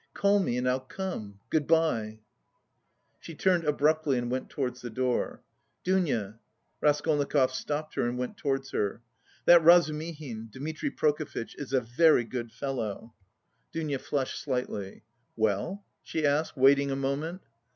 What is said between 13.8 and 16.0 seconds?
flushed slightly. "Well?"